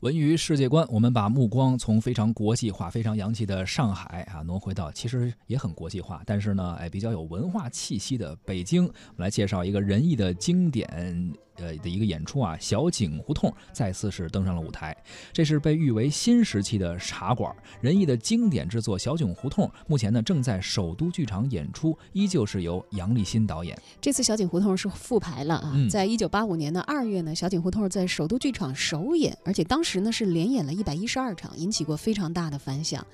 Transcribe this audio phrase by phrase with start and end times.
[0.00, 8.84] 文娱世界观，我们把目光从非常国际化、非常洋气的上海啊，挪回到其实也很国际化，但是呢，哎，比较有文化气息的北京。
[8.84, 11.32] 我们来介绍一个仁义的经典。
[11.58, 14.96] 呃的一个演出啊，小井胡同再次是登上了舞台。
[15.32, 23.76] 这是被誉为新时期的茶馆，仁义的经典之作《小井胡同》，目前呢正在首都剧场演出，依旧是由杨立新导演。
[24.00, 33.04] 这次小井胡同是复排了啊，在一九八五年的二月呢，小井胡同在首都剧场首演，而且当时呢是连演了一百一十二场，引起过非常大的反响。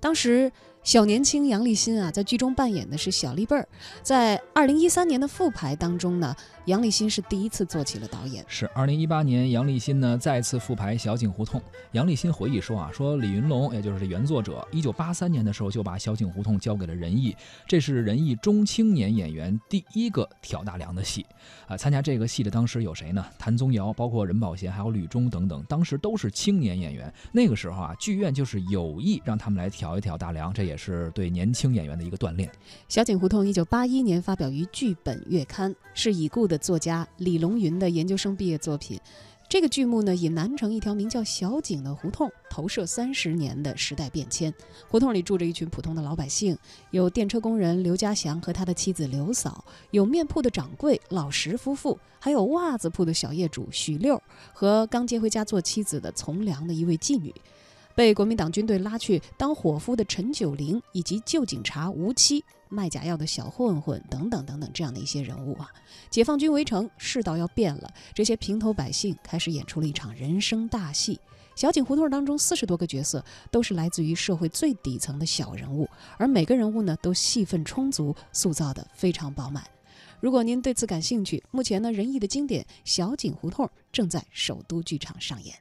[0.00, 0.50] 当时
[0.82, 3.66] 小年轻杨立新啊，在剧中扮演的是小立辈儿。
[4.02, 8.44] 在二零一三年的复排当中呢，杨立新是第一次做起了导演。
[8.48, 11.60] 是二零一八年，杨立新呢再次复排《小井胡同》。
[11.92, 17.36] 杨立新回忆说啊，说李云龙，也就是原作者，一九八三年的时候就把《小井胡同》交给了仁义，
[17.68, 21.24] 这是仁义中青年演员第一个挑大梁的戏。
[21.68, 23.24] 啊，参加这个戏的当时有谁呢？
[23.38, 27.12] 谭宗尧，包括任宝贤，还有吕中等等，当时都是青年演员。
[27.30, 29.72] 那个时候啊，剧院就是有意让他们来。
[29.72, 32.50] 挑一挑大梁，这也也是对年轻演员的一个锻炼。
[32.88, 38.98] 小井胡同一九八一年发表于《剧本月刊》，是已故的作家李龙云的研究生毕业作品。
[39.50, 44.50] 这个剧目呢，以南城一条名叫小井的胡同，投射三十年的时代变迁。
[44.88, 46.56] 胡同里住着一群普通的老百姓，
[46.90, 54.22] 有电车工人刘家祥和他的妻子刘嫂，有面铺的掌柜老石夫妇，还有袜子铺的小业主许六
[54.54, 57.30] 和刚接回家做妻子的从良的一位妓女。
[57.94, 65.68] 被国民党军队拉去当伙夫的陈九龄，以及旧警察吴七、卖假药的小混混等等等等这样的一些人物啊，
[66.10, 71.20] 解放军围城，世道要变了，这些平头百姓开始演出了一场人生大戏。
[71.54, 79.62] 小井胡同当中四十多个角色都是来自于社会最底层的小人物，而每个人物呢都戏份充足，塑造的非常饱满。
[80.18, 85.54] 如果您对此感兴趣，目前呢仁义的经典《小井胡同》正在首都剧场上演。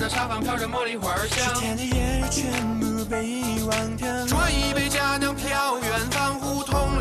[0.00, 4.08] 的茶坊飘着茉莉花香，十天的夜全部被遗忘掉。
[4.28, 6.98] 端一杯佳酿飘远方，胡同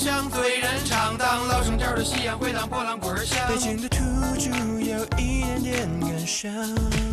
[0.00, 1.16] 里酒香醉人肠。
[1.18, 3.98] 当老生调的夕阳回荡波浪滚响，北京的土
[4.38, 4.50] 著
[4.80, 6.50] 有一点点感伤。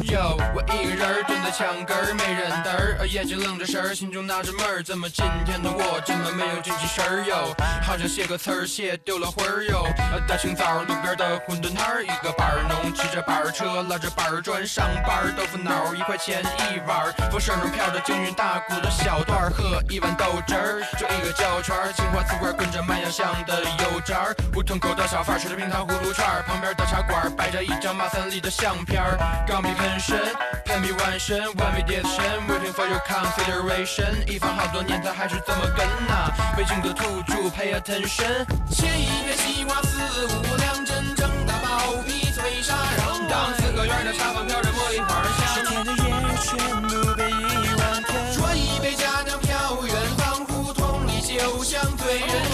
[0.09, 7.53] 哟，我一个人蹲在墙根儿，没人搭儿，眼睛愣着神儿，心中纳着闷儿，怎么今天的我这么没有精气神儿哟？
[7.83, 9.85] 好像写个词儿写丢了魂儿哟。
[10.27, 29.17] 大清早路边的馄饨摊儿，一个板儿农骑着板儿车，拉着板儿砖上班，豆腐脑一块钱一碗儿，风扇中飘着京韵大鼓的小段儿，喝一碗豆汁儿，就一个胶圈儿，青花瓷罐跟着麦芽香的油渣儿，胡同口的小贩吃着冰糖葫芦串儿，旁边的茶馆摆着一张马三立的相片儿，
[29.47, 29.97] 钢笔喷。
[29.99, 30.17] 神，
[30.63, 32.13] 攀比万神，万笔叠神
[32.47, 34.25] ，waiting for your consideration。
[34.27, 36.31] 一放好多年，他还是这么跟呐。
[36.55, 38.45] 北京的土著，pay attention。
[38.69, 43.27] 切一片西瓜，四五两真正的薄皮脆沙瓤。
[43.27, 45.47] 当四合院的茶坊飘着茉莉花香。
[45.55, 45.97] 十天的夜
[46.45, 48.15] 全部被遗忘掉。
[48.37, 52.46] 啜一杯佳酿飘远方，胡同里酒香醉人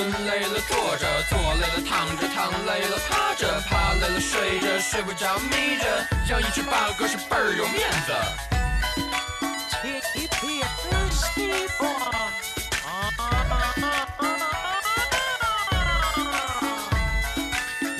[0.00, 0.58] 蹲累了。
[0.66, 5.84] 坐着坐累了，躺着躺累了，趴着趴累了，睡着睡不着，眯着，
[6.28, 8.14] 养一只八哥是倍儿有面子。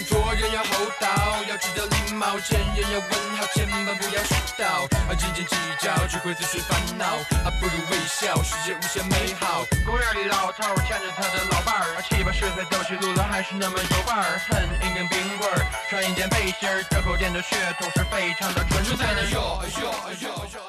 [0.08, 1.06] 做人要厚道，
[1.48, 4.84] 要知道礼貌，见人要问好，千万不要迟到。
[5.08, 7.04] 啊，斤斤计较只会自寻烦恼，
[7.44, 9.64] 啊，不如微笑，世界无限美好。
[9.86, 14.40] 公园里老头牵着他的老伴儿，七八十岁走起路来还是那么有范儿。
[14.48, 18.96] 啃一根冰棍儿，穿一件背心儿，这口店的血统是非常的纯正。
[18.96, 20.59] 在那哟哟哟哟。